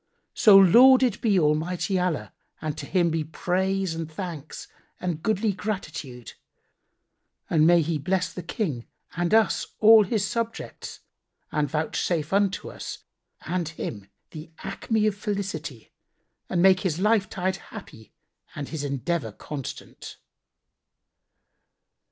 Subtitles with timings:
[0.33, 4.67] So lauded be Almighty Allah and to Him be praise and thanks
[4.99, 6.33] and goodly gratitude!
[7.51, 11.01] And may He bless the King and us all his subjects
[11.51, 13.03] and vouchsafe unto us
[13.45, 15.91] and him the acme of felicity
[16.49, 18.11] and make his life tide happy
[18.55, 20.17] and his endeavour constant!"